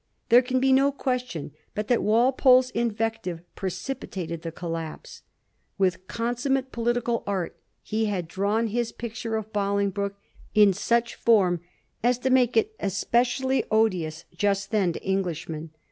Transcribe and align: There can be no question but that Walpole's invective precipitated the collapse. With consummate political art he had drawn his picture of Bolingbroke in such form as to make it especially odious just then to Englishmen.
There 0.29 0.41
can 0.41 0.59
be 0.59 0.73
no 0.73 0.91
question 0.91 1.51
but 1.75 1.87
that 1.87 2.01
Walpole's 2.01 2.71
invective 2.71 3.41
precipitated 3.53 4.41
the 4.41 4.51
collapse. 4.51 5.21
With 5.77 6.07
consummate 6.07 6.71
political 6.71 7.21
art 7.27 7.55
he 7.83 8.05
had 8.05 8.27
drawn 8.27 8.69
his 8.69 8.91
picture 8.91 9.35
of 9.35 9.53
Bolingbroke 9.53 10.17
in 10.55 10.73
such 10.73 11.13
form 11.13 11.61
as 12.01 12.17
to 12.17 12.31
make 12.31 12.57
it 12.57 12.73
especially 12.79 13.63
odious 13.69 14.25
just 14.35 14.71
then 14.71 14.91
to 14.93 15.07
Englishmen. 15.07 15.69